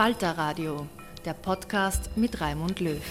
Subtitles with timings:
[0.00, 0.88] Falter Radio,
[1.26, 3.02] der Podcast mit Raimund Löw.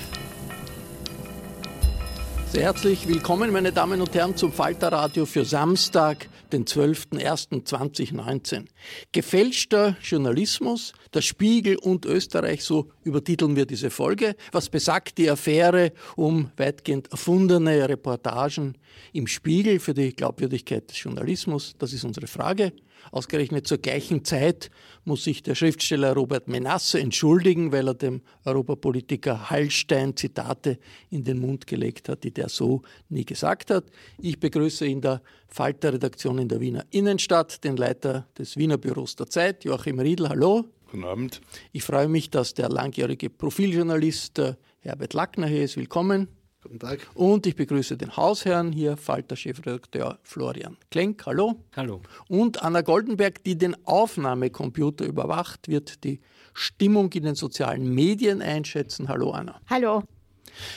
[2.47, 8.65] Sehr herzlich willkommen, meine Damen und Herren, zum Falter Radio für Samstag, den 12.01.2019.
[9.11, 14.35] Gefälschter Journalismus, der Spiegel und Österreich, so übertiteln wir diese Folge.
[14.51, 18.77] Was besagt die Affäre um weitgehend erfundene Reportagen
[19.13, 21.75] im Spiegel für die Glaubwürdigkeit des Journalismus?
[21.79, 22.73] Das ist unsere Frage.
[23.11, 24.69] Ausgerechnet zur gleichen Zeit
[25.05, 30.77] muss sich der Schriftsteller Robert Menasse entschuldigen, weil er dem Europapolitiker Hallstein Zitate
[31.09, 33.85] in den Mund gelegt hat, die der so nie gesagt hat.
[34.19, 39.27] Ich begrüße in der Falter-Redaktion in der Wiener Innenstadt den Leiter des Wiener Büros der
[39.27, 40.29] Zeit, Joachim Riedl.
[40.29, 40.65] Hallo.
[40.91, 41.41] Guten Abend.
[41.71, 45.77] Ich freue mich, dass der langjährige Profiljournalist äh, Herbert Lackner hier ist.
[45.77, 46.29] Willkommen.
[46.63, 47.07] Guten Tag.
[47.13, 51.27] Und ich begrüße den Hausherrn hier, Falter-Chefredakteur Florian Klenk.
[51.27, 51.63] Hallo.
[51.75, 52.01] Hallo.
[52.27, 56.21] Und Anna Goldenberg, die den Aufnahmecomputer überwacht, wird die
[56.55, 59.09] Stimmung in den sozialen Medien einschätzen.
[59.09, 59.61] Hallo, Anna.
[59.69, 60.01] Hallo.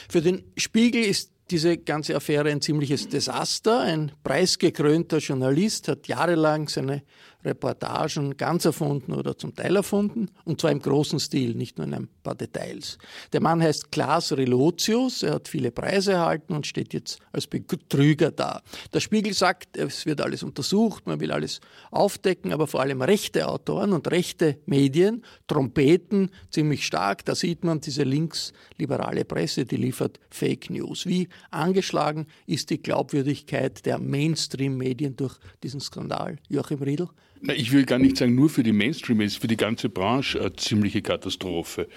[0.09, 3.81] Für den Spiegel ist diese ganze Affäre ein ziemliches Desaster.
[3.81, 7.03] Ein preisgekrönter Journalist hat jahrelang seine
[7.43, 11.93] Reportagen ganz erfunden oder zum Teil erfunden, und zwar im großen Stil, nicht nur in
[11.93, 12.97] ein paar Details.
[13.31, 18.31] Der Mann heißt Klaas Relotius, er hat viele Preise erhalten und steht jetzt als Betrüger
[18.31, 18.61] da.
[18.93, 21.59] Der Spiegel sagt, es wird alles untersucht, man will alles
[21.91, 27.25] aufdecken, aber vor allem rechte Autoren und rechte Medien trompeten ziemlich stark.
[27.25, 31.05] Da sieht man diese linksliberale Presse, die liefert Fake News.
[31.05, 36.37] Wie angeschlagen ist die Glaubwürdigkeit der Mainstream-Medien durch diesen Skandal?
[36.49, 37.09] Joachim Riedl?
[37.45, 39.89] Na, ich will gar nicht sagen, nur für die Mainstream, es ist für die ganze
[39.89, 41.89] Branche eine ziemliche Katastrophe.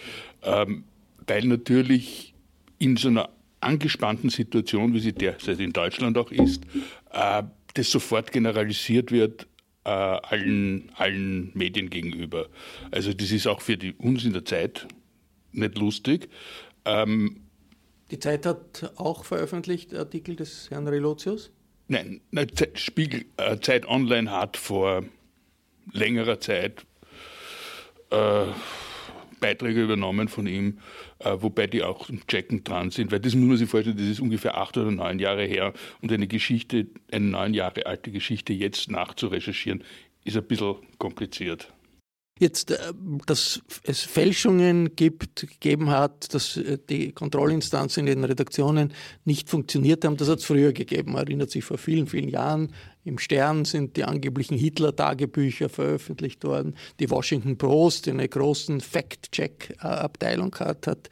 [0.42, 0.82] Ähm,
[1.24, 2.34] weil natürlich
[2.78, 3.28] in so einer
[3.60, 6.64] angespannten Situation, wie sie derzeit in Deutschland auch ist,
[7.12, 9.46] äh, das sofort generalisiert wird
[9.84, 12.48] äh, allen, allen Medien gegenüber.
[12.90, 14.88] Also das ist auch für die, uns in der Zeit
[15.52, 16.28] nicht lustig.
[16.84, 17.42] Ähm,
[18.10, 21.52] die Zeit hat auch veröffentlicht Artikel des Herrn Relotius?
[21.86, 22.20] Nein,
[22.74, 25.04] Spiegel, äh, Zeit Online hat vor
[25.92, 26.86] längerer Zeit
[28.10, 28.46] äh,
[29.40, 30.78] Beiträge übernommen von ihm,
[31.18, 34.06] äh, wobei die auch im Checken dran sind, weil das muss man sich vorstellen, das
[34.06, 38.52] ist ungefähr acht oder neun Jahre her und eine Geschichte, eine neun Jahre alte Geschichte
[38.52, 39.84] jetzt nachzurecherchieren,
[40.24, 41.72] ist ein bisschen kompliziert.
[42.38, 42.92] Jetzt, äh,
[43.26, 48.92] dass es Fälschungen gibt, gegeben hat, dass äh, die Kontrollinstanzen in den Redaktionen
[49.24, 51.12] nicht funktioniert haben, das hat es früher gegeben.
[51.12, 52.72] Man erinnert sich vor vielen, vielen Jahren
[53.06, 56.74] im Stern sind die angeblichen Hitler-Tagebücher veröffentlicht worden.
[56.98, 61.08] Die Washington Post, die eine großen Fact-Check-Abteilung hat, hat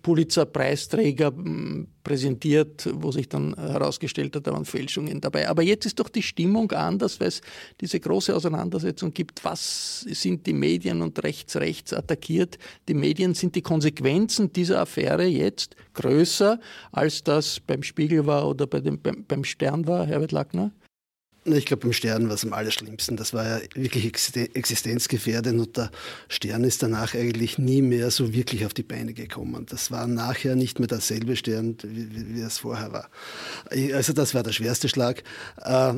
[0.00, 5.46] Pulitzer-Preisträger hm, präsentiert, wo sich dann herausgestellt hat, da waren Fälschungen dabei.
[5.50, 7.42] Aber jetzt ist doch die Stimmung anders, weil es
[7.82, 9.44] diese große Auseinandersetzung gibt.
[9.44, 12.58] Was sind die Medien und rechts, rechts attackiert?
[12.88, 16.58] Die Medien sind die Konsequenzen dieser Affäre jetzt größer,
[16.92, 20.72] als das beim Spiegel war oder bei dem, beim, beim Stern war, Herbert Lackner?
[21.52, 23.16] Ich glaube, beim Stern war es am allerschlimmsten.
[23.16, 25.90] Das war ja wirklich existenzgefährdend und der
[26.28, 29.66] Stern ist danach eigentlich nie mehr so wirklich auf die Beine gekommen.
[29.68, 33.08] Das war nachher nicht mehr derselbe Stern, wie, wie es vorher war.
[33.94, 35.22] Also das war der schwerste Schlag.
[35.62, 35.94] Äh,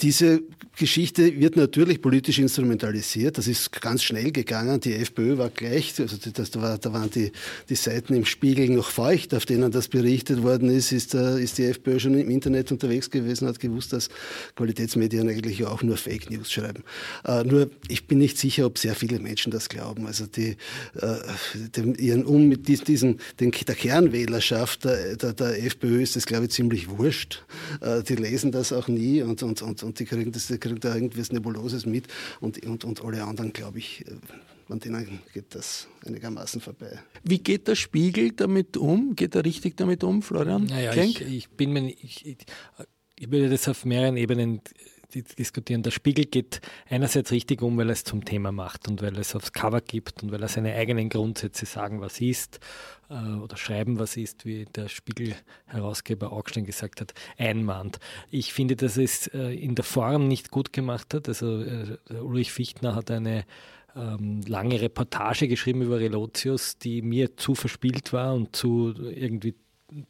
[0.00, 0.42] diese
[0.76, 3.38] Geschichte wird natürlich politisch instrumentalisiert.
[3.38, 4.80] Das ist ganz schnell gegangen.
[4.80, 7.30] Die FPÖ war gleich, also das, da, war, da waren die,
[7.68, 11.58] die Seiten im Spiegel noch feucht, auf denen das berichtet worden ist, ist, äh, ist
[11.58, 14.08] die FPÖ schon im Internet unterwegs gewesen, hat gewusst, dass
[14.56, 16.84] Qualität Qualitätsmedien eigentlich auch nur Fake News schreiben.
[17.24, 20.06] Äh, nur ich bin nicht sicher, ob sehr viele Menschen das glauben.
[20.06, 20.56] Also die,
[20.94, 21.16] äh,
[21.76, 26.46] dem, ihren um mit diesen, den, der Kernwählerschaft der, der, der, FPÖ ist das, glaube
[26.46, 27.44] ich, ziemlich wurscht.
[27.80, 30.80] Äh, die lesen das auch nie und, und, und, und die, kriegen das, die kriegen
[30.80, 32.06] da irgendwas Nebuloses mit
[32.40, 34.14] und, und, und alle anderen, glaube ich, äh,
[34.70, 36.98] an denen geht das einigermaßen vorbei.
[37.24, 39.16] Wie geht der Spiegel damit um?
[39.16, 40.64] Geht er richtig damit um, Florian?
[40.64, 42.36] Naja, ich, ich, bin mir, ich, ich,
[43.18, 44.60] ich würde das auf mehreren Ebenen
[45.14, 45.82] diskutieren.
[45.82, 49.20] Der Spiegel geht einerseits richtig um, weil er es zum Thema macht und weil er
[49.20, 52.60] es aufs Cover gibt und weil er seine eigenen Grundsätze sagen, was ist
[53.08, 57.98] äh, oder schreiben, was ist, wie der Spiegel-Herausgeber Augstein gesagt hat, einmahnt.
[58.30, 61.28] Ich finde, dass es äh, in der Form nicht gut gemacht hat.
[61.28, 63.46] Also äh, Ulrich Fichtner hat eine
[63.96, 69.54] ähm, lange Reportage geschrieben über Relotius, die mir zu verspielt war und zu irgendwie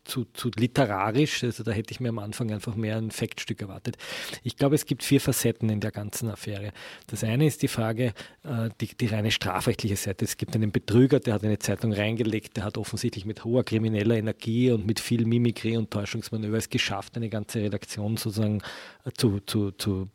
[0.04, 1.44] zu, zu literarisch.
[1.44, 3.96] Also da hätte ich mir am Anfang einfach mehr ein Faktstück erwartet.
[4.42, 6.72] Ich glaube, es gibt vier Facetten in der ganzen Affäre.
[7.06, 8.12] Das eine ist die Frage,
[8.44, 10.24] äh, die, die reine strafrechtliche Seite.
[10.24, 14.16] Es gibt einen Betrüger, der hat eine Zeitung reingelegt, der hat offensichtlich mit hoher krimineller
[14.16, 18.62] Energie und mit viel Mimikrie und Täuschungsmanöver es geschafft, eine ganze Redaktion sozusagen
[19.04, 20.08] äh, zu, zu, zu,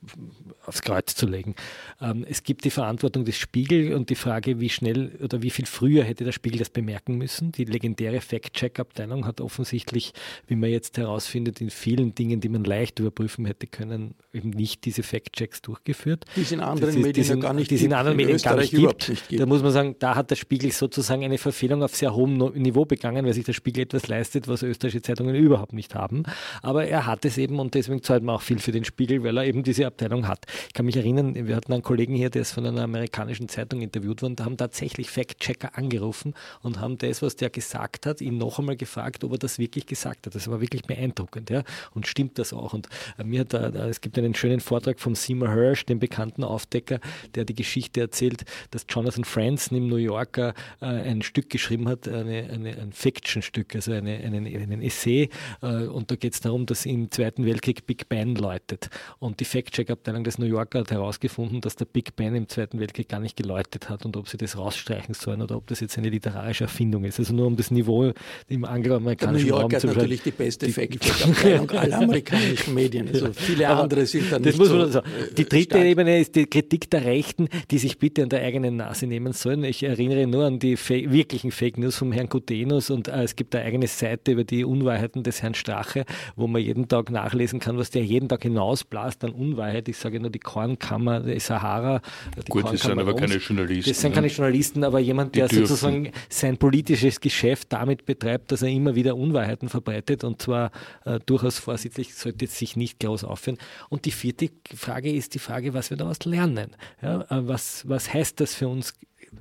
[0.66, 1.56] aufs Kreuz zu legen.
[2.02, 5.66] Ähm, es gibt die Verantwortung des Spiegel und die Frage, wie schnell oder wie viel
[5.66, 7.52] früher hätte der Spiegel das bemerken müssen.
[7.52, 13.00] Die legendäre Fact-Check-Abteilung hat offensichtlich, wie man jetzt herausfindet, in vielen Dingen, die man leicht
[13.00, 16.26] überprüfen hätte können, eben nicht diese Fact-Checks durchgeführt.
[16.36, 17.86] Die es in anderen ist, Medien sind, gar nicht die gibt.
[17.86, 19.10] in anderen in Medien gar nicht gibt.
[19.10, 19.42] nicht gibt.
[19.42, 22.86] Da muss man sagen, da hat der Spiegel sozusagen eine Verfehlung auf sehr hohem Niveau
[22.86, 26.24] begangen, weil sich der Spiegel etwas leistet, was österreichische Zeitungen überhaupt nicht haben.
[26.62, 29.38] Aber er hat es eben und deswegen zahlt man auch viel für den Spiegel, weil
[29.38, 30.46] er eben diese Abteilung hat.
[30.68, 33.82] Ich kann mich erinnern, wir hatten einen Kollegen hier, der ist von einer amerikanischen Zeitung
[33.82, 38.38] interviewt worden, da haben tatsächlich Fact-Checker angerufen und haben das, was der gesagt hat, ihn
[38.38, 40.36] noch einmal gefragt, ob er das wirklich gesagt hat.
[40.36, 41.50] Das war wirklich beeindruckend.
[41.50, 41.64] Ja?
[41.94, 42.74] Und stimmt das auch?
[42.74, 42.88] Und
[43.18, 47.00] äh, mir hat es gibt einen schönen Vortrag von Seymour Hirsch, dem bekannten Aufdecker,
[47.36, 52.08] der die Geschichte erzählt, dass Jonathan Franzen im New Yorker äh, ein Stück geschrieben hat,
[52.08, 55.30] eine, eine, ein Fiction-Stück, also eine, einen, einen Essay.
[55.62, 58.90] Äh, und da geht es darum, dass im Zweiten Weltkrieg Big Ben läutet.
[59.20, 63.10] Und die Fact-Check-Abteilung des New Yorker hat herausgefunden, dass der Big Ben im Zweiten Weltkrieg
[63.10, 66.10] gar nicht geläutet hat und ob sie das rausstreichen sollen oder ob das jetzt eine
[66.10, 67.20] literarische Erfindung ist.
[67.20, 68.14] Also nur um das Niveau
[68.48, 73.08] im angloamerikanischen Raum zu hat natürlich die beste Fact-Check-Abteilung aller amerikanischen Medien.
[73.08, 75.02] Also viele Aber andere sind dann das nicht muss man so,
[75.38, 75.86] Die äh, dritte stark.
[75.86, 79.64] Ebene ist die Kritik der Rechten, die sich bitte an der eigenen Nase nehmen sollen.
[79.64, 83.36] Ich erinnere nur an die Fa wirklichen Fake News vom Herrn Gutenus und äh, es
[83.36, 87.60] gibt eine eigene Seite über die Unwahrheiten des Herrn Strache, wo man jeden Tag nachlesen
[87.60, 89.88] kann, was der jeden Tag hinausblast an Unwahrheit.
[89.90, 92.02] Ich sage nur die Kornkammer der Sahara.
[92.36, 93.90] Die Gut, das sind aber keine Journalisten.
[93.90, 94.16] Das sind ne?
[94.16, 99.16] keine Journalisten, aber jemand, der sozusagen sein politisches Geschäft damit betreibt, dass er immer wieder
[99.24, 100.72] Unwahrheiten verbreitet und zwar
[101.06, 103.58] äh, durchaus vorsichtig, sollte sich nicht groß aufführen.
[103.90, 106.76] Und die vierte Frage ist die Frage, was wir daraus lernen.
[107.02, 108.94] Ja, äh, was, was heißt das für uns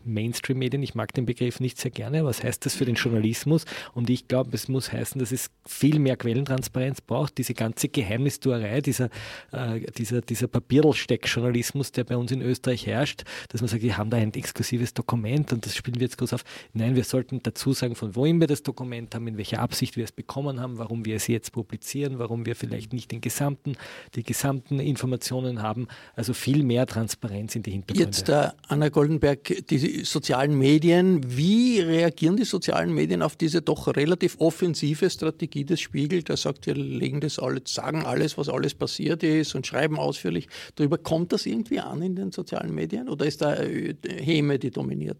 [0.04, 0.82] Mainstream-Medien.
[0.82, 2.24] Ich mag den Begriff nicht sehr gerne.
[2.24, 3.64] Was heißt das für den Journalismus?
[3.94, 7.38] Und ich glaube, es muss heißen, dass es viel mehr Quellentransparenz braucht.
[7.38, 9.10] Diese ganze Geheimnistuerei, dieser,
[9.52, 14.10] äh, dieser, dieser Papierlsteck-Journalismus, der bei uns in Österreich herrscht, dass man sagt, wir haben
[14.10, 16.44] da ein exklusives Dokument und das spielen wir jetzt groß auf.
[16.72, 20.04] Nein, wir sollten dazu sagen, von wohin wir das Dokument haben, in welcher Absicht wir
[20.04, 23.76] es bekommen haben, warum wir es jetzt publizieren, warum wir vielleicht nicht den gesamten,
[24.14, 25.88] die gesamten Informationen haben.
[26.14, 28.04] Also viel mehr Transparenz in die Hintergründe.
[28.04, 31.20] Jetzt, äh, Anna Goldenberg, die sozialen Medien.
[31.36, 36.66] Wie reagieren die sozialen Medien auf diese doch relativ offensive Strategie des Spiegel, der sagt,
[36.66, 40.98] wir legen das alles, sagen alles, was alles passiert ist und schreiben ausführlich darüber.
[40.98, 45.18] Kommt das irgendwie an in den sozialen Medien oder ist da äh, Häme, die dominiert?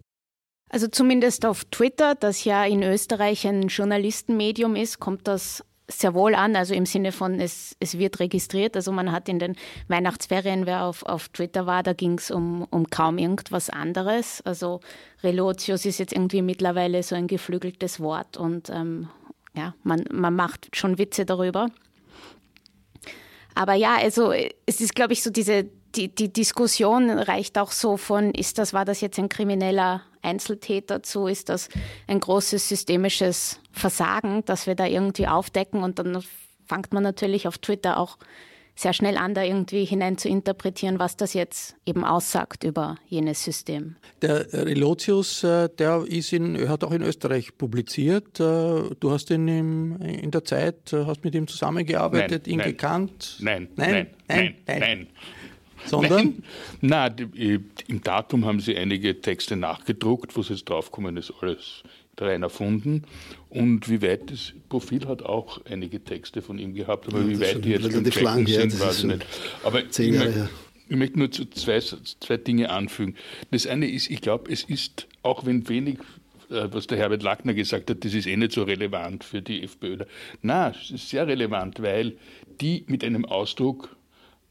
[0.71, 6.35] Also zumindest auf Twitter, das ja in Österreich ein Journalistenmedium ist, kommt das sehr wohl
[6.35, 8.77] an, also im Sinne von, es, es wird registriert.
[8.77, 9.57] Also man hat in den
[9.89, 14.41] Weihnachtsferien, wer auf, auf Twitter war, da ging es um, um kaum irgendwas anderes.
[14.43, 14.81] Also
[15.23, 19.09] Relotius ist jetzt irgendwie mittlerweile so ein geflügeltes Wort und ähm,
[19.55, 21.69] ja, man, man macht schon Witze darüber.
[23.55, 27.97] Aber ja, also es ist, glaube ich, so diese, die, die Diskussion reicht auch so
[27.97, 31.69] von, ist das, war das jetzt ein krimineller Einzeltäter zu, ist das
[32.07, 36.23] ein großes systemisches Versagen, das wir da irgendwie aufdecken und dann
[36.67, 38.19] fängt man natürlich auf Twitter auch
[38.75, 43.45] sehr schnell an, da irgendwie hinein zu interpretieren, was das jetzt eben aussagt über jenes
[43.45, 43.97] System.
[44.23, 48.41] Der Relotius, äh, der ist in, hat auch in Österreich publiziert.
[48.41, 49.49] Äh, du hast ihn
[50.01, 53.37] in der Zeit, äh, hast mit ihm zusammengearbeitet, nein, ihn nein, gekannt.
[53.41, 54.81] Nein, nein, nein, nein.
[54.81, 55.07] nein.
[55.85, 56.43] Sondern?
[56.81, 61.83] Nein, Nein, im Datum haben sie einige Texte nachgedruckt, wo sie jetzt draufkommen, ist alles
[62.21, 63.03] rein erfunden.
[63.49, 67.41] Und wie weit das Profil hat auch einige Texte von ihm gehabt, aber ja, wie
[67.41, 69.27] weit die jetzt schon lang sind, weiß ich nicht.
[69.65, 70.51] Aber ich, möchte,
[70.89, 73.17] ich möchte nur zu zwei, zwei Dinge anfügen.
[73.51, 75.99] Das eine ist, ich glaube, es ist, auch wenn wenig
[76.51, 79.63] äh, was der Herbert Lackner gesagt hat, das ist eh nicht so relevant für die
[79.63, 79.99] FPÖ.
[80.43, 82.17] Nein, es ist sehr relevant, weil
[82.61, 83.97] die mit einem Ausdruck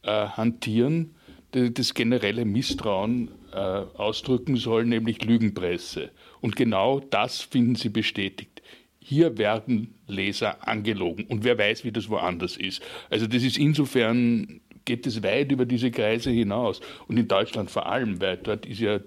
[0.03, 1.15] äh, hantieren,
[1.51, 3.57] das generelle Misstrauen äh,
[3.97, 6.11] ausdrücken soll, nämlich Lügenpresse.
[6.39, 8.61] Und genau das finden Sie bestätigt.
[8.99, 11.25] Hier werden Leser angelogen.
[11.25, 12.81] Und wer weiß, wie das woanders ist.
[13.09, 16.81] Also das ist insofern, geht es weit über diese Kreise hinaus.
[17.07, 18.99] Und in Deutschland vor allem, weil dort ist ja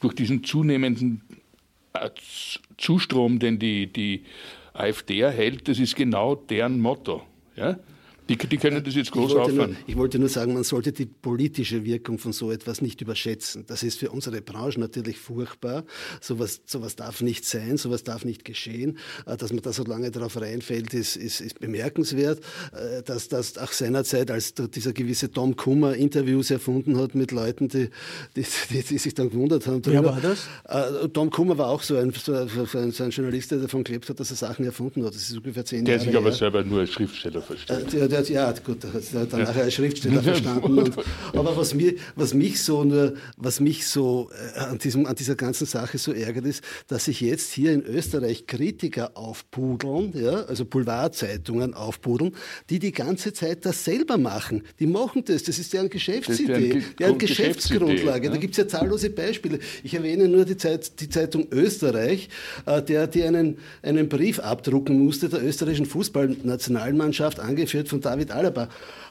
[0.00, 1.22] durch diesen zunehmenden
[1.94, 2.10] äh,
[2.76, 4.24] Zustrom, den die, die
[4.72, 7.22] AfD erhält, das ist genau deren Motto.
[7.56, 7.78] Ja?
[8.32, 9.76] Die, die können das jetzt groß ich auffahren.
[9.86, 13.64] ich wollte nur sagen, man sollte die politische Wirkung von so etwas nicht überschätzen.
[13.66, 15.84] Das ist für unsere Branche natürlich furchtbar.
[16.20, 18.98] Sowas, sowas darf nicht sein, sowas darf nicht geschehen.
[19.26, 22.40] Äh, dass man da so lange darauf reinfällt, ist, ist, ist bemerkenswert.
[22.72, 27.68] Äh, dass das auch seinerzeit, als dieser gewisse Tom Kummer Interviews erfunden hat mit Leuten,
[27.68, 27.88] die,
[28.36, 29.84] die, die, die sich dann gewundert haben.
[29.84, 30.48] Wer war das?
[30.64, 34.08] Äh, Tom Kummer war auch so ein, so ein, so ein Journalist, der davon gelebt
[34.08, 35.14] hat, dass er Sachen erfunden hat.
[35.14, 36.36] Das ist ungefähr zehn der Jahre sich aber her.
[36.36, 37.92] selber nur als Schriftsteller versteht.
[37.92, 39.46] Der, der, ja, gut, das hat dann ja.
[39.46, 40.78] nachher als Schriftsteller verstanden.
[40.78, 40.94] Und,
[41.32, 45.34] aber was, mir, was mich so nur, was mich so äh, an, diesem, an dieser
[45.34, 50.64] ganzen Sache so ärgert, ist, dass sich jetzt hier in Österreich Kritiker aufpudeln, ja, also
[50.64, 52.34] Boulevardzeitungen aufpudeln,
[52.70, 54.62] die die ganze Zeit das selber machen.
[54.78, 58.26] Die machen das, das ist deren Geschäftsidee, deren Geschäftsgrundlage.
[58.26, 58.32] Ja.
[58.32, 59.58] Da gibt es ja zahllose Beispiele.
[59.82, 62.28] Ich erwähne nur die, Zeit, die Zeitung Österreich,
[62.66, 68.68] äh, der, die einen, einen Brief abdrucken musste der österreichischen Fußballnationalmannschaft, angeführt von David Alaba,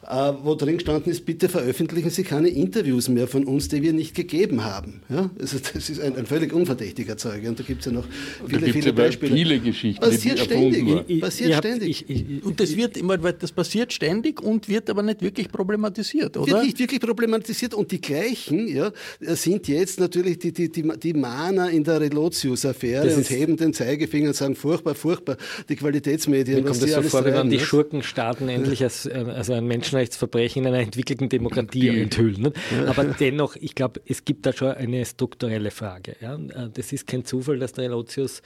[0.08, 3.94] äh, wo drin gestanden ist, bitte veröffentlichen Sie keine Interviews mehr von uns, die wir
[3.94, 5.02] nicht gegeben haben.
[5.10, 5.30] Ja?
[5.40, 8.06] Also das ist ein, ein völlig unverdächtiger Zeuge und da gibt es ja noch
[8.48, 9.36] viele, viele ja Beispiele.
[9.36, 11.04] viele Geschichten, passiert die ständig.
[11.08, 12.06] Ich, passiert ständig.
[12.08, 16.36] Ich, ich, und das wird immer, das passiert ständig und wird aber nicht wirklich problematisiert,
[16.36, 16.52] oder?
[16.52, 21.14] Wird nicht wirklich problematisiert und die gleichen ja, sind jetzt natürlich die, die, die, die
[21.14, 25.38] Mahner in der Relotius-Affäre und heben den Zeigefinger und sagen, furchtbar, furchtbar,
[25.70, 26.64] die Qualitätsmedien.
[26.64, 30.80] Mir kommt das so vor, wenn die Schurkenstaaten endlich als, also ein Menschenrechtsverbrechen in einer
[30.80, 32.42] entwickelten Demokratie enthüllen.
[32.42, 32.54] Ne?
[32.88, 36.16] Aber dennoch, ich glaube, es gibt da schon eine strukturelle Frage.
[36.22, 36.38] Ja?
[36.38, 38.42] Das ist kein Zufall, dass der Elotius äh,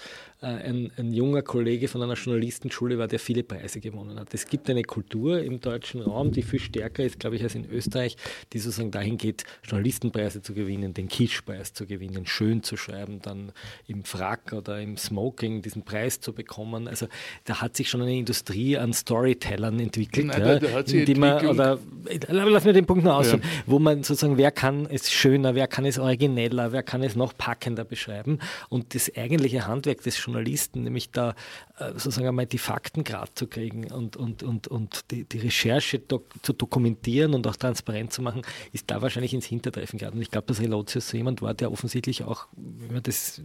[0.46, 4.34] ein, ein, junger Kollege von einer Journalistenschule war, der viele Preise gewonnen hat.
[4.34, 7.70] Es gibt eine Kultur im deutschen Raum, die viel stärker ist, glaube ich, als in
[7.70, 8.16] Österreich,
[8.54, 13.52] die sozusagen dahin geht, Journalistenpreise zu gewinnen, den Kischpreis zu gewinnen, schön zu schreiben, dann
[13.88, 16.88] im Frack oder im Smoking diesen Preis zu bekommen.
[16.88, 17.08] Also
[17.46, 21.46] da hat sich schon eine Industrie an Storytellern entwickelt, Nein, ja, da, da die man,
[21.48, 21.80] oder
[22.28, 23.40] lass mir den Punkt noch aus, Ja.
[23.66, 27.36] wo man sozusagen, wer kann es schöner, wer kann es origineller, wer kann es noch
[27.36, 31.36] packender beschreiben und das eigentliche Handwerk des Journalisten, nämlich da
[31.80, 36.00] äh, sozusagen einmal die Fakten gerade zu kriegen und, und, und, und die, die Recherche
[36.00, 38.42] dok zu dokumentieren und auch transparent zu machen,
[38.74, 40.18] ist da wahrscheinlich ins Hintertreffen geraten.
[40.18, 43.42] Und ich glaube, dass Relotius so jemand war, der offensichtlich auch, wenn man das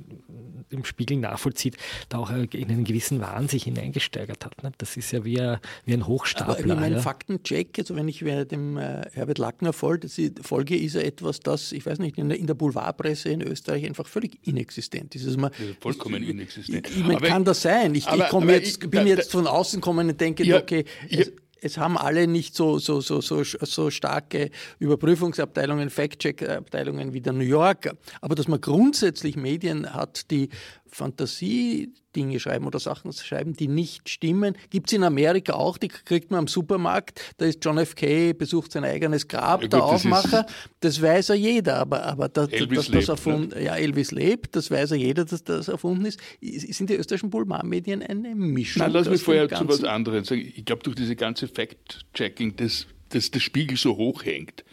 [0.70, 1.76] im Spiegel nachvollzieht,
[2.08, 4.62] da auch in einen gewissen Wahn sich hineingesteigert hat.
[4.62, 4.72] Ne?
[4.78, 6.58] Das ist ja wie, ein- wie ein Aber Hochstapler.
[6.60, 7.00] ich meine, ja.
[7.02, 10.08] Faktencheck, also wenn ich dem äh, Herbert Lackner folge,
[10.42, 13.84] folge, ist ja etwas, das, ich weiß nicht, in der, in der Boulevardpresse in Österreich
[13.86, 15.26] einfach völlig inexistent ist.
[15.26, 16.79] Also man, Ja, vollkommen inexistent.
[16.88, 17.94] Ich, ich meine, Aber- kann das sein?
[17.94, 20.58] Ich, aber- ich aber jetzt, ich- bin da- jetzt von außen kommen und denke, Ja,
[20.58, 21.20] okay, ja.
[21.20, 21.32] es,
[21.62, 27.44] es haben alle nicht so, so, so, so, so starke Überprüfungsabteilungen, Fact-Check-Abteilungen wie der New
[27.44, 27.96] Yorker.
[28.20, 30.48] Aber dass man grundsätzlich Medien hat, die
[30.92, 36.30] Fantasie-Dinge schreiben oder Sachen schreiben, die nicht stimmen, gibt es in Amerika auch, die kriegt
[36.30, 37.20] man am Supermarkt.
[37.38, 37.94] Da ist John F.
[37.94, 40.46] K., besucht sein eigenes Grab, Ja gut, der das Aufmacher.
[40.80, 44.56] Das weiß ja jeder, aber, aber dass, Elvis dass das lebt, erfunden, ja, Elvis lebt,
[44.56, 46.20] das weiß ja jeder, dass das erfunden ist.
[46.40, 48.82] Sind die österreichischen Boulevardmedien eine Mischung?
[48.82, 50.40] Nein, lass mich vorher zu was anderem sagen.
[50.40, 54.64] Ich glaube, durch diese ganze Fact-Checking, das, das der Spiegel so hoch hängt,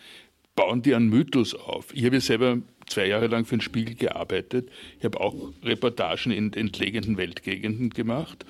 [0.58, 1.94] bauen die einen Mythos auf.
[1.94, 4.70] Ich habe ja selber zwei Jahre lang für den Spiegel gearbeitet.
[4.98, 8.44] Ich habe auch Reportagen in entlegenen Weltgegenden gemacht.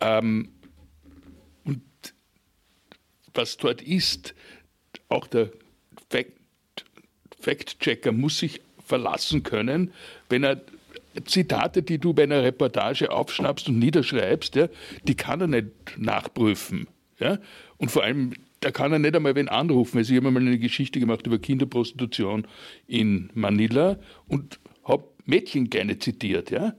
[0.00, 0.50] Ähm,
[1.64, 1.80] und
[3.32, 4.34] was dort ist,
[5.08, 5.52] auch der
[6.10, 6.32] Fact-
[7.40, 9.92] Fact-Checker muss sich verlassen können,
[10.28, 10.60] wenn er
[11.24, 14.68] Zitate, die du bei einer Reportage aufschnappst und niederschreibst, ja,
[15.04, 16.88] die kann er nicht nachprüfen.
[17.20, 17.38] Ja?
[17.76, 18.32] Und vor allem
[18.64, 19.98] da kann er nicht einmal wen anrufen.
[19.98, 22.46] Also ich habe mal eine Geschichte gemacht über Kinderprostitution
[22.86, 26.74] in Manila und habe Mädchen gerne zitiert, ja.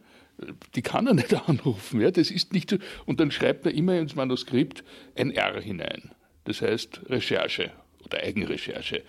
[0.74, 2.10] Die kann er nicht anrufen, ja.
[2.10, 2.77] Das ist nicht so.
[3.06, 4.84] Und dann schreibt er immer ins Manuskript
[5.15, 6.10] ein R hinein.
[6.46, 7.72] Das heißt Recherche
[8.04, 9.04] oder Eigenrecherche.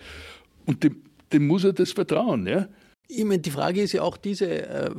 [0.67, 1.01] Und dem,
[1.33, 2.67] dem muss er das vertrauen, ja.
[3.07, 4.91] Ich meine, die Frage ist ja auch, diese äh,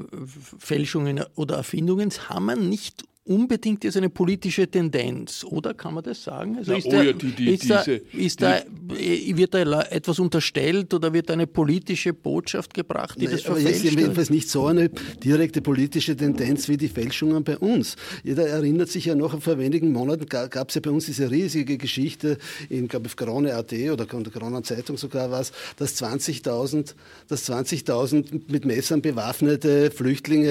[0.58, 6.24] Fälschungen oder Erfindungen haben wir nicht unbedingt jetzt eine politische Tendenz, oder kann man das
[6.24, 6.56] sagen?
[6.58, 9.52] Also Na, ist oh da, ja, die- die- ist da, diese- ist da, äh, wird
[9.54, 13.98] da etwas unterstellt oder wird eine politische Botschaft gebracht, die das aber jetzt verfälscht?
[13.98, 14.88] jedenfalls nicht so eine
[15.22, 17.96] direkte politische Tendenz wie die Fälschungen bei uns.
[18.24, 21.76] Jeder erinnert sich ja noch, vor wenigen Monaten gab es ja bei uns diese riesige
[21.78, 22.38] Geschichte
[22.70, 26.94] in, glaube ich, Krone.at oder in der Kroner Zeitung sogar was, dass 20.000
[27.28, 30.50] dass 20.000 mit Messern bewaffnete Flüchtlinge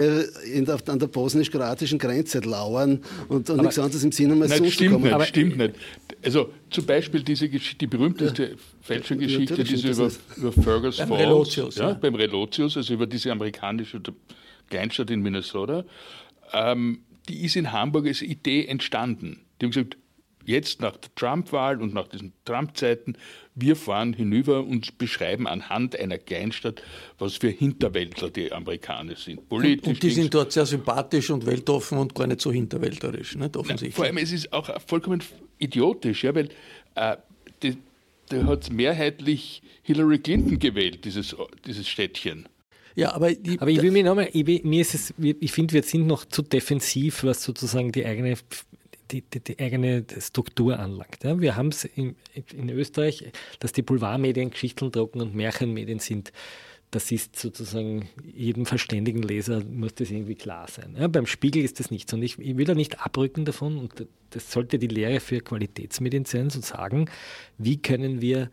[0.00, 4.42] äh, in der, an der bosnisch-kroatischen Grenze lauern und, und nichts anderes im Sinne haben
[4.42, 5.18] als Nein, stimmt kommen.
[5.18, 5.74] nicht, stimmt nicht.
[6.24, 11.20] Also zum Beispiel diese Geschichte, die berühmteste Fälschergeschichte, natürlich diese über, über Fergus Beim Falls,
[11.20, 11.94] Relotius, ja, ja.
[11.94, 14.00] beim Relotius, also über diese amerikanische
[14.70, 15.84] Kleinstadt in Minnesota,
[16.52, 19.40] ähm, die ist in Hamburg als Idee entstanden.
[19.60, 19.96] Die haben gesagt,
[20.44, 23.16] jetzt nach der Trump-Wahl und nach diesen Trump-Zeiten,
[23.60, 26.82] wir fahren hinüber und beschreiben anhand einer Kleinstadt,
[27.18, 29.48] was für Hinterwäldler die Amerikaner sind.
[29.48, 33.56] Politisch, und die sind dort sehr sympathisch und weltoffen und gar nicht so hinterwäldlerisch, nicht
[33.56, 33.94] offensichtlich.
[33.94, 35.22] vor allem, es ist auch vollkommen
[35.58, 36.48] idiotisch, ja, weil
[36.94, 37.16] äh,
[37.62, 37.76] die,
[38.28, 41.34] da hat mehrheitlich Hillary Clinton gewählt, dieses,
[41.66, 42.48] dieses Städtchen.
[42.94, 45.74] Ja, aber, die, Aber ich will mich nochmal, ich, will- mir ist es, ich finde,
[45.74, 48.34] wir sind noch zu defensiv, was sozusagen die eigene,
[49.10, 51.22] die, die, die eigene Struktur anlangt.
[51.22, 52.16] Ja, wir haben es in,
[52.52, 56.32] in Österreich, dass die Boulevardmedien Geschichten drucken und Märchenmedien sind.
[56.90, 60.96] Das ist sozusagen jedem verständigen Leser muss das irgendwie klar sein.
[60.98, 62.16] Ja, beim Spiegel ist das nicht so.
[62.16, 63.76] Und ich, ich will da nicht abrücken davon.
[63.76, 67.10] Und das sollte die Lehre für Qualitätsmedien sein, zu sagen,
[67.58, 68.50] wie können wir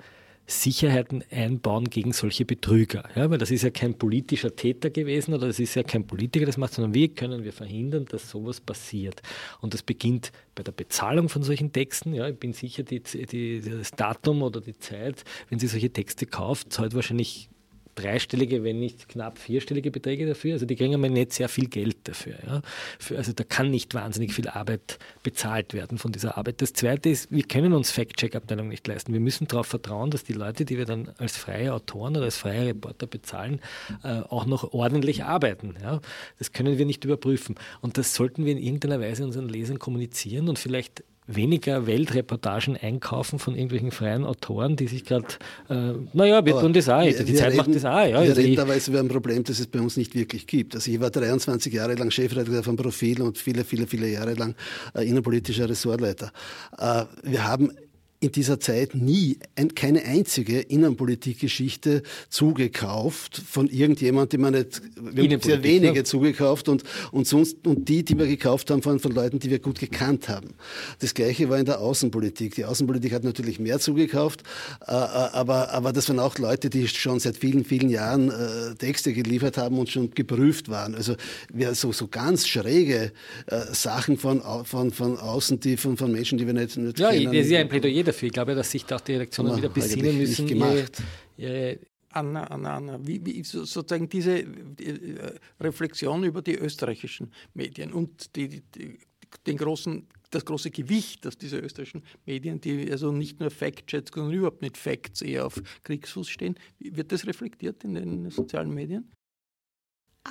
[0.48, 3.10] Sicherheiten einbauen gegen solche Betrüger.
[3.16, 6.46] Ja, weil das ist ja kein politischer Täter gewesen oder das ist ja kein Politiker,
[6.46, 9.22] das macht, sondern wie können wir verhindern, dass sowas passiert.
[9.62, 12.14] Und das beginnt bei der Bezahlung von solchen Texten.
[12.14, 16.26] Ja, ich bin sicher, die, die, das Datum oder die Zeit, wenn Sie solche Texte
[16.28, 17.50] kauft, zahlt wahrscheinlich
[17.96, 20.54] dreistellige, wenn nicht knapp vierstellige Beträge dafür.
[20.54, 22.36] Also die kriegen einmal nicht sehr viel Geld dafür.
[22.46, 22.62] Ja.
[23.00, 26.62] Für, also da kann nicht wahnsinnig viel Arbeit bezahlt werden von dieser Arbeit.
[26.62, 29.14] Das Zweite ist, wir können uns Fact-Check-Abteilung nicht leisten.
[29.14, 32.38] Wir müssen darauf vertrauen, dass die Leute, die wir dann als freie Autoren oder als
[32.38, 33.62] freie Reporter bezahlen,
[34.04, 35.76] äh, auch noch ordentlich arbeiten.
[35.82, 36.02] Ja.
[36.38, 37.56] Das können wir nicht überprüfen.
[37.82, 43.40] Und das sollten wir in irgendeiner Weise unseren Lesern kommunizieren und vielleicht weniger Weltreportagen einkaufen
[43.40, 45.26] von irgendwelchen freien Autoren, die sich gerade,
[45.70, 47.98] äh, naja, wir Aber tun das auch, wir- die wir Zeit macht reden- das auch.
[48.00, 48.08] Ja.
[48.10, 50.46] wir Also reden ich- dabei jetzt über ein Problem, das es bei uns nicht wirklich
[50.48, 50.76] gibt.
[50.76, 54.56] Also ich war 23 Jahre lang Chefredakteur von Profil und viele, viele, viele Jahre lang
[54.94, 56.32] äh, innenpolitischer Ressortleiter.
[56.78, 57.72] Äh, wir haben
[58.22, 65.24] in dieser Zeit nie ein, keine einzige Innenpolitikgeschichte zugekauft von irgendjemand, die man nicht, wir
[65.30, 66.04] haben sehr wenige ja.
[66.04, 69.60] zugekauft und, und sonst, und die, die wir gekauft haben, waren von Leuten, die wir
[69.60, 70.56] gut gekannt haben.
[71.00, 72.56] Das Gleiche war in der Außenpolitik.
[72.56, 74.44] Die Außenpolitik hat natürlich mehr zugekauft,
[74.88, 78.76] äh, äh, aber, aber das waren auch Leute, die schon seit vielen, vielen Jahren äh,
[78.76, 80.96] Texte geliefert haben und schon geprüft waren.
[80.96, 81.16] Also
[81.54, 83.12] wir so, so ganz schräge
[83.48, 87.12] äh, Sachen von, von, von außen, die von, von Menschen, die wir nicht, nicht Ja,
[87.12, 87.26] kennen.
[87.26, 88.28] das ist ja ein Plädoyer dafür.
[88.28, 91.04] Ich glaube, dass sich da auch die Redaktionen Aber wieder besinnen müssen, nicht ihre, gemacht.
[91.38, 91.80] ihre
[92.16, 98.36] Anna, Anna, Anna, wie, wie so, sozusagen diese äh, Reflexion über die österreichischen Medien und
[98.38, 99.00] die, die, die,
[99.46, 104.34] den großen, das große Gewicht, dass diese österreichischen Medien, die also nicht nur Fact-Checks, sondern
[104.34, 109.12] überhaupt nicht Facts eher auf Kriegsfuß stehen, wird das reflektiert in den sozialen Medien?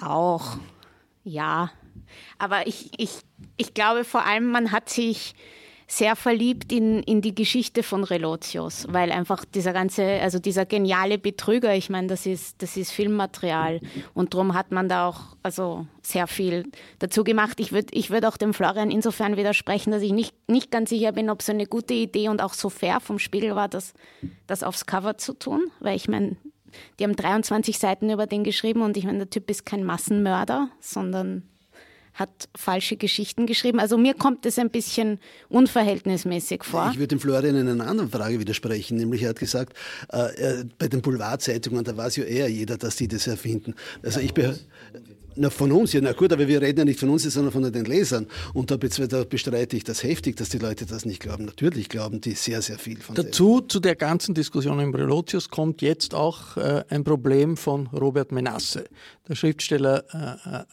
[0.00, 0.58] Auch,
[1.22, 1.70] ja.
[2.38, 3.18] Aber ich, ich,
[3.58, 5.34] ich glaube vor allem, man hat sich
[5.86, 11.18] sehr verliebt in, in die Geschichte von Relotius, weil einfach dieser ganze, also dieser geniale
[11.18, 13.80] Betrüger, ich meine, das ist, das ist Filmmaterial
[14.14, 16.64] und darum hat man da auch also sehr viel
[16.98, 17.60] dazu gemacht.
[17.60, 21.12] Ich würde ich würd auch dem Florian insofern widersprechen, dass ich nicht, nicht ganz sicher
[21.12, 23.94] bin, ob es eine gute Idee und auch so fair vom Spiegel war, das,
[24.46, 26.36] das aufs Cover zu tun, weil ich meine,
[26.98, 30.70] die haben 23 Seiten über den geschrieben und ich meine, der Typ ist kein Massenmörder,
[30.80, 31.48] sondern
[32.14, 33.80] hat falsche Geschichten geschrieben.
[33.80, 36.90] Also mir kommt es ein bisschen unverhältnismäßig vor.
[36.92, 39.76] Ich würde dem Florian in einer anderen Frage widersprechen, nämlich er hat gesagt,
[40.10, 43.74] äh, bei den Boulevardzeitungen, da weiß ja eher jeder, dass die das erfinden.
[44.02, 44.32] Also ich,
[45.36, 47.70] na, von uns, ja, na gut, aber wir reden ja nicht von uns, sondern von
[47.70, 48.26] den Lesern.
[48.52, 51.44] Und da, bestreite ich das heftig, dass die Leute das nicht glauben.
[51.44, 53.68] Natürlich glauben die sehr, sehr viel von Dazu, dem.
[53.68, 58.84] zu der ganzen Diskussion im Relotius, kommt jetzt auch äh, ein Problem von Robert Menasse.
[59.28, 60.04] Der Schriftsteller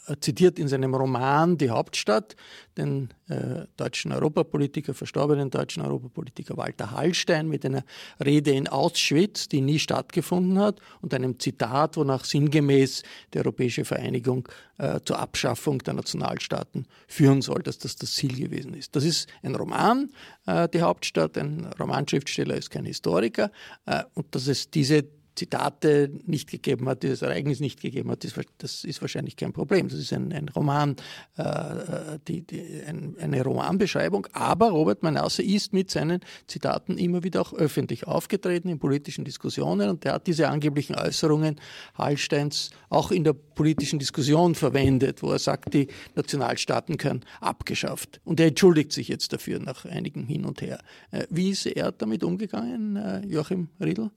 [0.07, 2.35] äh, äh, zitiert in seinem Roman Die Hauptstadt
[2.77, 7.83] den äh, deutschen Europapolitiker, verstorbenen deutschen Europapolitiker Walter Hallstein mit einer
[8.23, 13.03] Rede in Auschwitz, die nie stattgefunden hat, und einem Zitat, wonach sinngemäß
[13.33, 18.73] die europäische Vereinigung äh, zur Abschaffung der Nationalstaaten führen soll, dass das das Ziel gewesen
[18.73, 18.95] ist.
[18.95, 20.09] Das ist ein Roman,
[20.45, 23.51] äh, die Hauptstadt, ein Romanschriftsteller ist kein Historiker,
[23.85, 25.05] äh, und dass es diese
[25.41, 28.23] Zitate nicht gegeben hat, dieses Ereignis nicht gegeben hat,
[28.59, 29.87] das ist wahrscheinlich kein Problem.
[29.87, 30.95] Das ist ein, ein Roman,
[31.35, 34.27] äh, die, die, ein, eine Romanbeschreibung.
[34.33, 39.89] Aber Robert Manasse ist mit seinen Zitaten immer wieder auch öffentlich aufgetreten in politischen Diskussionen
[39.89, 41.59] und er hat diese angeblichen Äußerungen
[41.95, 48.21] Hallsteins auch in der politischen Diskussion verwendet, wo er sagt, die Nationalstaaten können abgeschafft.
[48.25, 50.79] Und er entschuldigt sich jetzt dafür nach einigem Hin und Her.
[51.09, 54.11] Äh, wie ist er damit umgegangen, äh, Joachim Riedl?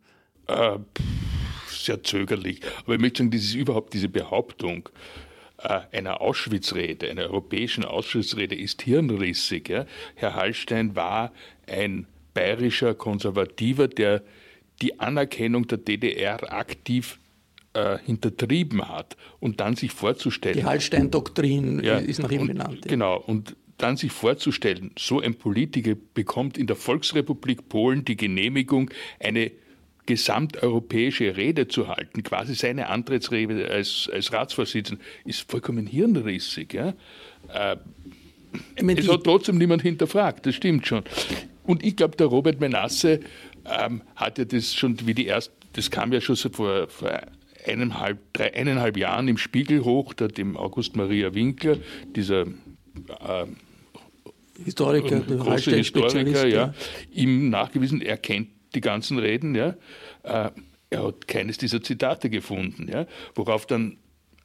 [0.46, 0.78] Äh,
[1.68, 2.60] sehr zögerlich.
[2.84, 4.88] Aber ich möchte sagen, das ist überhaupt diese Behauptung
[5.58, 9.68] äh, einer Auschwitz-Rede, einer europäischen Auschwitz-Rede ist hirnrissig.
[9.68, 9.86] Ja?
[10.14, 11.32] Herr Hallstein war
[11.66, 14.22] ein bayerischer Konservativer, der
[14.82, 17.18] die Anerkennung der DDR aktiv
[17.74, 20.56] äh, hintertrieben hat und dann sich vorzustellen.
[20.56, 22.84] Die Hallstein-Doktrin ja, ist nach ihm und, benannt.
[22.84, 22.90] Ja.
[22.90, 28.90] Genau, und dann sich vorzustellen, so ein Politiker bekommt in der Volksrepublik Polen die Genehmigung,
[29.18, 29.50] eine
[30.06, 36.74] gesamteuropäische Rede zu halten, quasi seine Antrittsrede als, als Ratsvorsitzender, ist vollkommen hirnrissig.
[36.74, 36.94] Ja?
[37.52, 37.76] Äh,
[38.76, 41.02] es hat trotzdem niemand hinterfragt, das stimmt schon.
[41.64, 43.20] Und ich glaube, der Robert Menasse
[43.64, 47.20] ähm, hat ja das schon wie die erste, das kam ja schon so vor, vor
[47.66, 51.78] eineinhalb, drei, eineinhalb Jahren im Spiegel hoch, da dem August Maria Winkler,
[52.14, 53.46] dieser äh,
[54.64, 56.74] Historiker, große Historiker, ja,
[57.10, 59.76] ihm nachgewiesen, er kennt die ganzen Reden, ja,
[60.22, 60.50] äh,
[60.90, 63.96] er hat keines dieser Zitate gefunden, ja, worauf dann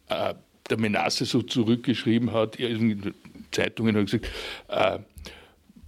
[0.08, 0.34] äh,
[0.70, 3.14] der Menasse so zurückgeschrieben hat, in
[3.52, 4.28] Zeitungen hat gesagt,
[4.68, 5.00] äh,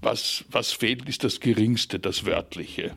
[0.02, 2.96] was, was fehlt, ist das Geringste, das Wörtliche.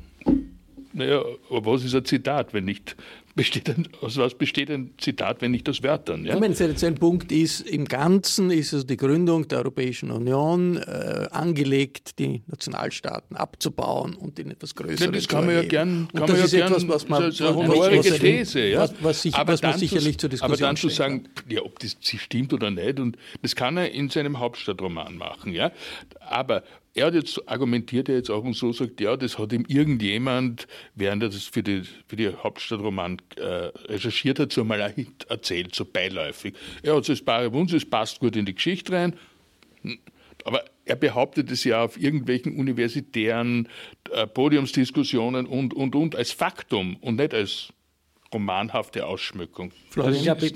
[0.95, 2.97] Naja, aber was ist ein Zitat, wenn nicht
[3.35, 6.25] besteht ein, aus was besteht ein Zitat, wenn nicht aus Wörtern?
[6.25, 6.35] Ja?
[6.35, 11.29] Ich meine, sein Punkt ist, im Ganzen ist es die Gründung der Europäischen Union äh,
[11.31, 16.27] angelegt, die Nationalstaaten abzubauen und in etwas Größeres ja, Das kann man ja gern, kann
[16.27, 18.81] das man ist ja etwas, was man, so, eine honorige These, ja.
[18.81, 21.79] was, was, sich, aber was man sicherlich zur Diskussion Aber dann zu sagen, ja, ob
[21.79, 25.73] das stimmt oder nicht, und das kann er in seinem Hauptstadtroman machen, ja.
[26.21, 26.63] Aber
[26.95, 30.69] er hat jetzt argumentiert er jetzt auch und so sagt, ja, das hat ihm irgendjemand,
[30.95, 34.95] während er das für die, für die Hauptstadtroman äh, recherchiert hat, so mal
[35.29, 36.55] erzählt, so beiläufig.
[36.83, 39.15] Er hat so das bare Wunsch, es passt gut in die Geschichte rein.
[40.45, 43.69] Aber er behauptet es ja auf irgendwelchen universitären
[44.11, 47.73] äh, Podiumsdiskussionen und, und, und als Faktum und nicht als
[48.35, 49.73] romanhafte Ausschmückung.
[49.89, 50.51] Florian, ich glaube,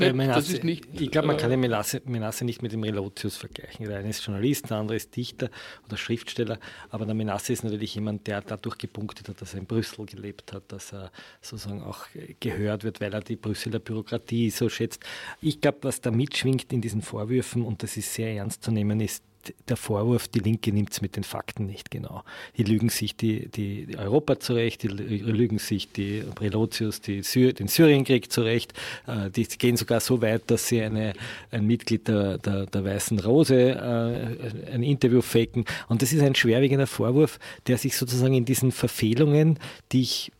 [1.10, 3.86] glaub, man kann den Menasse, Menasse, nicht mit dem Relotius vergleichen.
[3.86, 5.48] Der eine ist Journalist, der andere ist Dichter
[5.86, 6.58] oder Schriftsteller.
[6.90, 10.52] Aber der Menasse ist natürlich jemand, der dadurch gepunktet hat, dass er in Brüssel gelebt
[10.52, 11.10] hat, dass er
[11.40, 12.06] sozusagen auch
[12.40, 15.02] gehört wird, weil er die Brüsseler Bürokratie so schätzt.
[15.40, 19.00] Ich glaube, was da mitschwingt in diesen Vorwürfen, und das ist sehr ernst zu nehmen,
[19.00, 19.22] ist
[19.68, 22.22] der Vorwurf, die Linke nimmt es mit den Fakten nicht genau.
[22.56, 27.68] Die lügen sich die, die, Europa zurecht, die lügen sich die Relotius, die Sy den
[27.68, 28.72] Syrienkrieg zurecht.
[29.06, 31.14] Äh, die gehen sogar so weit, dass sie eine,
[31.50, 35.64] ein Mitglied der, der, der Weißen Rose äh, ein Interview faken.
[35.88, 39.58] Und das ist ein schwerwiegender Vorwurf, der sich sozusagen in diesen Verfehlungen,
[39.92, 40.32] die ich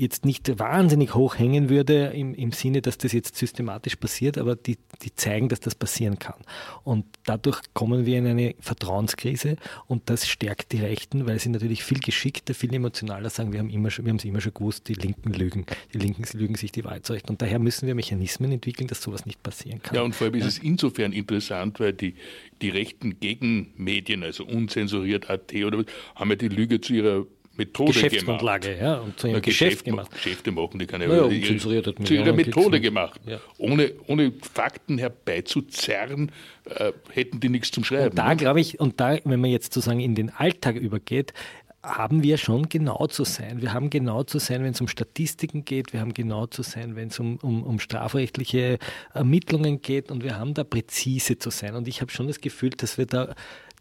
[0.00, 4.56] jetzt nicht wahnsinnig hoch hängen würde im, im Sinne, dass das jetzt systematisch passiert, aber
[4.56, 6.40] die, die zeigen, dass das passieren kann.
[6.84, 11.84] Und dadurch kommen wir in eine Vertrauenskrise und das stärkt die Rechten, weil sie natürlich
[11.84, 14.88] viel geschickter, viel emotionaler sagen, wir haben immer schon, wir haben es immer schon gewusst,
[14.88, 17.28] die Linken lügen, die Linken lügen sich die Wahrheit zurecht.
[17.28, 19.94] Und daher müssen wir Mechanismen entwickeln, dass sowas nicht passieren kann.
[19.94, 22.14] Ja, und vor allem ist es insofern interessant, weil die,
[22.62, 25.84] die rechten Gegenmedien, also unzensuriert AT oder
[26.14, 28.82] haben ja die Lüge zu ihrer Methode Geschäftsgrundlage, gemacht.
[28.82, 30.10] ja, und zu ihrem Geschäft Geschäft gemacht.
[30.12, 33.20] Geschäfte machen, die kann ja, naja, ihre, zu ihrer Methode gemacht.
[33.26, 33.38] Ja.
[33.58, 36.32] Ohne, ohne Fakten herbeizuzerren,
[36.64, 38.10] äh, hätten die nichts zum Schreiben.
[38.10, 38.36] Und da ne?
[38.36, 41.34] glaube ich, und da, wenn man jetzt sozusagen in den Alltag übergeht,
[41.82, 43.62] haben wir schon genau zu sein.
[43.62, 46.94] Wir haben genau zu sein, wenn es um Statistiken geht, wir haben genau zu sein,
[46.94, 48.78] wenn es um, um, um strafrechtliche
[49.14, 51.74] Ermittlungen geht und wir haben da präzise zu sein.
[51.74, 53.34] Und ich habe schon das Gefühl, dass wir da,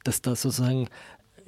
[0.05, 0.87] dass da sozusagen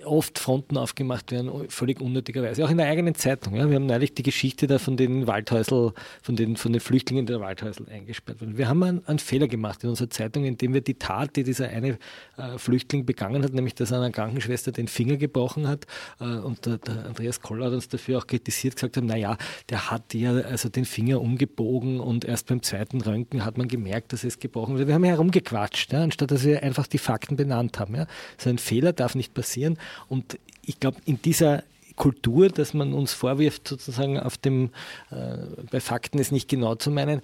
[0.06, 2.66] oft Fronten aufgemacht werden, völlig unnötigerweise.
[2.66, 3.56] Auch in der eigenen Zeitung.
[3.56, 3.70] Ja.
[3.70, 7.40] Wir haben neulich die Geschichte da von den Waldhäusl, von den, von den Flüchtlingen der
[7.40, 8.58] Waldhäusl eingesperrt worden.
[8.58, 11.70] Wir haben einen, einen, Fehler gemacht in unserer Zeitung, indem wir die Tat, die dieser
[11.70, 11.98] eine
[12.38, 15.86] äh, Flüchtling begangen hat, nämlich dass er einer Krankenschwester den Finger gebrochen hat,
[16.20, 19.38] äh, und der, der, Andreas Koller hat uns dafür auch kritisiert, gesagt haben, naja,
[19.70, 24.14] der hat ja also den Finger umgebogen und erst beim zweiten Röntgen hat man gemerkt,
[24.14, 24.88] dass es gebrochen wird.
[24.88, 27.96] Wir haben herumgequatscht, ja, anstatt dass wir einfach die Fakten benannt haben.
[27.96, 28.08] Ja.
[28.38, 29.78] So ein Fehler darf nicht passieren.
[30.08, 31.64] Und ich glaube, in dieser
[31.96, 34.70] Kultur, dass man uns vorwirft, sozusagen auf dem,
[35.12, 35.38] äh,
[35.70, 37.22] bei Fakten es nicht genau zu meinen,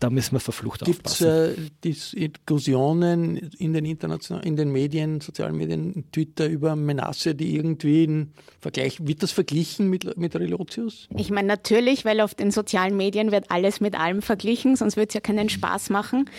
[0.00, 1.70] da müssen wir verflucht Gibt's, aufpassen.
[1.82, 7.34] Gibt es äh, Diskussionen in den internationalen, in den Medien, sozialen Medien, Twitter über Menasse,
[7.34, 11.06] die irgendwie in Vergleich, wird das verglichen mit, mit Relotius?
[11.16, 15.08] Ich meine natürlich, weil auf den sozialen Medien wird alles mit allem verglichen, sonst würde
[15.08, 16.30] es ja keinen Spaß machen.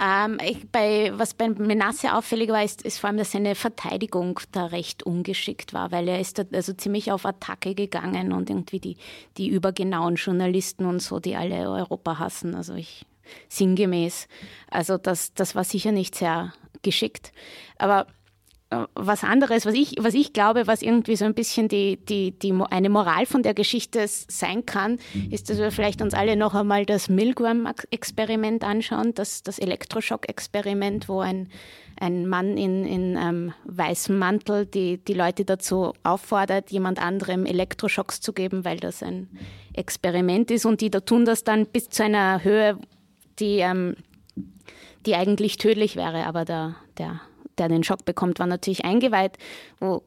[0.00, 4.40] Ähm, ich, bei, was bei Menasse auffällig war, ist, ist vor allem, dass seine Verteidigung
[4.52, 8.80] da recht ungeschickt war, weil er ist da also ziemlich auf Attacke gegangen und irgendwie
[8.80, 8.96] die,
[9.36, 12.54] die übergenauen Journalisten und so, die alle Europa hassen.
[12.54, 13.06] Also ich
[13.48, 14.28] sinngemäß.
[14.70, 17.32] Also das, das war sicher nicht sehr geschickt.
[17.76, 18.06] Aber
[18.70, 22.52] was anderes, was ich, was ich glaube, was irgendwie so ein bisschen die, die, die,
[22.70, 24.98] eine Moral von der Geschichte sein kann,
[25.30, 31.20] ist, dass wir vielleicht uns alle noch einmal das Milgram-Experiment anschauen, das, das Elektroschock-Experiment, wo
[31.20, 31.48] ein,
[31.98, 38.20] ein Mann in, in ähm, weißem Mantel die, die Leute dazu auffordert, jemand anderem Elektroschocks
[38.20, 39.30] zu geben, weil das ein
[39.72, 40.66] Experiment ist.
[40.66, 42.78] Und die da tun das dann bis zu einer Höhe,
[43.38, 43.96] die, ähm,
[45.06, 47.22] die eigentlich tödlich wäre, aber der, der
[47.58, 49.38] der den Schock bekommt, war natürlich eingeweiht,
[49.80, 50.02] wo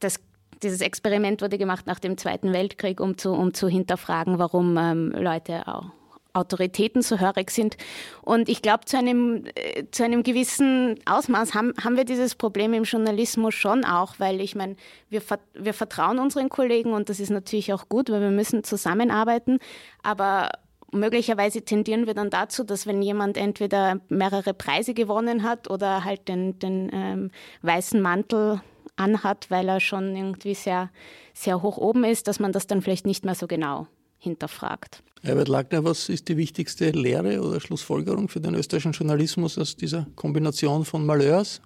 [0.00, 0.20] das
[0.62, 5.10] dieses Experiment wurde gemacht nach dem Zweiten Weltkrieg, um zu, um zu hinterfragen, warum ähm,
[5.12, 5.86] Leute auch
[6.32, 7.76] Autoritäten so hörig sind.
[8.22, 12.72] Und ich glaube, zu einem, äh, zu einem gewissen Ausmaß haben, haben wir dieses Problem
[12.72, 14.76] im Journalismus schon auch, weil ich meine,
[15.08, 15.22] wir,
[15.54, 19.58] wir vertrauen unseren Kollegen und das ist natürlich auch gut, weil wir müssen zusammenarbeiten.
[20.02, 20.50] Aber
[20.92, 26.28] möglicherweise tendieren wir dann dazu, dass wenn jemand entweder mehrere Preise gewonnen hat oder halt
[26.28, 27.30] den, den ähm,
[27.62, 28.60] weißen Mantel
[28.96, 30.90] anhat, weil er schon irgendwie sehr,
[31.34, 33.86] sehr hoch oben ist, dass man das dann vielleicht nicht mehr so genau
[34.18, 35.02] hinterfragt.
[35.22, 40.06] Herbert Lackner, was ist die wichtigste Lehre oder Schlussfolgerung für den österreichischen Journalismus aus dieser
[40.16, 41.60] Kombination von Malheurs?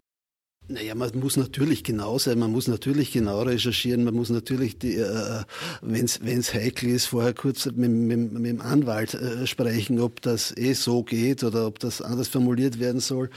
[0.66, 5.44] Naja, man muss natürlich genau sein, man muss natürlich genau recherchieren, man muss natürlich, äh,
[5.82, 10.56] wenn es heikel ist, vorher kurz mit, mit, mit dem Anwalt äh, sprechen, ob das
[10.56, 13.28] eh so geht oder ob das anders formuliert werden soll.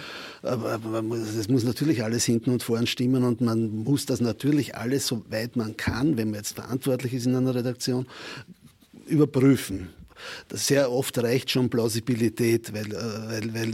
[0.41, 4.77] Aber, aber es muss natürlich alles hinten und vorn stimmen und man muss das natürlich
[4.77, 8.07] alles, soweit man kann, wenn man jetzt verantwortlich ist in einer Redaktion,
[9.05, 9.89] überprüfen
[10.51, 13.73] sehr oft reicht schon Plausibilität, weil, äh, weil, weil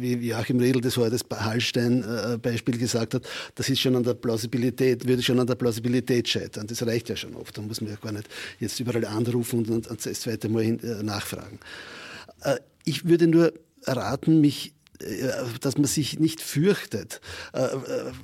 [0.00, 3.22] wie Joachim Riedl das heute das Hallstein-Beispiel gesagt hat,
[3.54, 6.66] das ist schon an der Plausibilität, würde schon an der Plausibilität scheitern.
[6.66, 7.56] Das reicht ja schon oft.
[7.56, 8.28] Da muss man ja gar nicht
[8.60, 11.58] jetzt überall anrufen und, das zweite Mal äh, nachfragen.
[12.42, 13.52] Äh, ich würde nur
[13.86, 14.83] raten, mich äh,
[15.60, 17.20] dass man sich nicht fürchtet.
[17.52, 17.70] Äh, äh,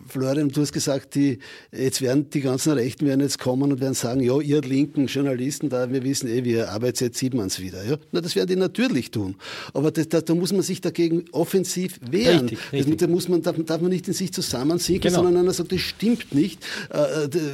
[0.08, 1.38] Florian, du hast gesagt, die,
[1.72, 5.68] jetzt werden die ganzen Rechten werden jetzt kommen und werden sagen, ja, ihr linken Journalisten,
[5.68, 7.84] da wir wissen eh, wie ihr arbeitet, jetzt sieht man es wieder.
[7.84, 7.96] Ja?
[8.12, 9.36] Na, das werden die natürlich tun.
[9.74, 12.48] Aber das, da, da, muss man sich dagegen offensiv wehren.
[12.48, 12.98] Richtig, richtig.
[12.98, 15.22] Da muss man, darf, darf, man nicht in sich zusammensinken, genau.
[15.24, 16.64] sondern einer sagt, das stimmt nicht.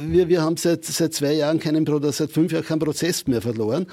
[0.07, 3.41] Wir, wir haben seit, seit zwei Jahren keinen oder seit fünf Jahren keinen Prozess mehr
[3.41, 3.87] verloren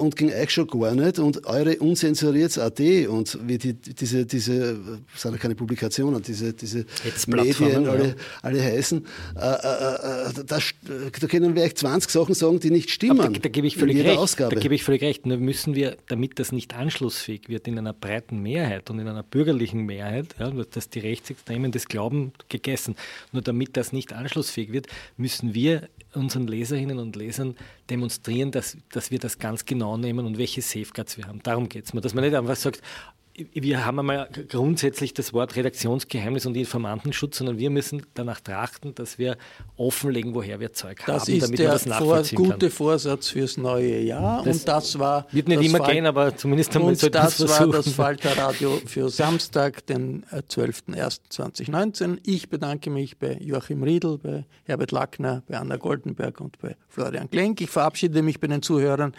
[0.00, 1.18] und gegen euch schon gar nicht.
[1.18, 6.52] Und eure unzensuriert AD und wie die, diese diese, das sind ja keine Publikationen, diese,
[6.52, 6.86] diese
[7.26, 8.14] Medien alle, ja.
[8.42, 10.58] alle heißen, äh, äh, äh, da,
[11.20, 13.18] da können wir echt 20 Sachen sagen, die nicht stimmen.
[13.18, 14.18] Da, da, gebe ich völlig recht.
[14.18, 14.54] Ausgabe.
[14.54, 15.26] Da gebe ich völlig recht.
[15.26, 19.22] Nur müssen wir, damit das nicht anschlussfähig wird in einer breiten Mehrheit und in einer
[19.22, 22.96] bürgerlichen Mehrheit, ja, dass die Rechtsextremen das Glauben gegessen,
[23.32, 27.54] nur damit das nicht anschlussfähig wird, müssen wir unseren Leserinnen und Lesern
[27.90, 31.42] demonstrieren, dass, dass wir das ganz genau nehmen und welche Safeguards wir haben.
[31.42, 32.00] Darum geht es mir.
[32.00, 32.82] Dass man nicht einfach sagt,
[33.52, 39.18] wir haben einmal grundsätzlich das Wort Redaktionsgeheimnis und Informantenschutz, sondern wir müssen danach trachten, dass
[39.18, 39.36] wir
[39.76, 42.70] offenlegen, woher wir Zeug das haben, damit man das nachvollziehen vor, gute.
[42.70, 46.74] Vorsatz fürs neue Jahr das und das war wird nicht immer Fal gehen, aber zumindest
[46.76, 52.18] einmal und das war das Falter Radio für Samstag, den 12.01.2019.
[52.24, 57.28] Ich bedanke mich bei Joachim Riedl, bei Herbert Lackner, bei Anna Goldenberg und bei Florian
[57.28, 57.60] Klenk.
[57.60, 59.14] Ich verabschiede mich bei den Zuhörern,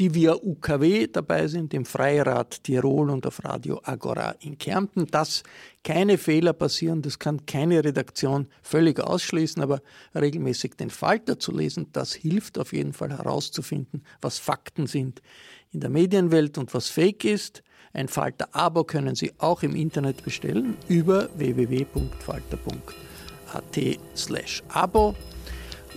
[0.00, 5.06] die via UKW dabei sind, im Freirad Tirol und auf Radio Agora in Kärnten.
[5.06, 5.44] Dass
[5.84, 9.80] keine Fehler passieren, das kann keine Redaktion völlig ausschließen, aber
[10.12, 15.22] regelmäßig den Falter zu lesen, das hilft auf jeden Fall herauszufinden, was Fakten sind
[15.70, 17.62] in der Medienwelt und was Fake ist.
[17.92, 21.98] Ein Falter-Abo können Sie auch im Internet bestellen über www.falter.at
[24.16, 25.14] slash Abo.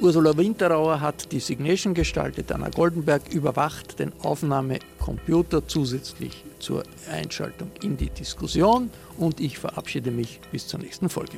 [0.02, 7.96] Ursula Winterauer hat die Signation gestaltet, Anna Goldenberg überwacht den Aufnahmecomputer zusätzlich zur Einschaltung in
[7.96, 11.38] die Diskussion und ich verabschiede mich bis zur nächsten Folge.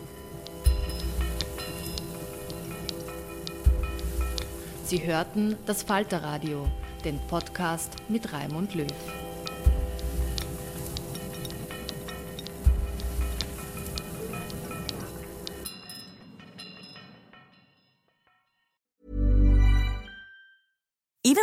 [4.85, 6.67] Sie hörten das Falterradio,
[7.03, 8.87] den Podcast mit Raimund Löw.